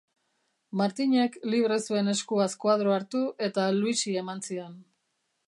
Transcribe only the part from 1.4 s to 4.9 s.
libre zuen eskuaz koadroa hartu eta Luisi eman zion.